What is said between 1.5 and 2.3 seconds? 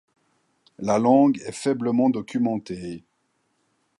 faiblement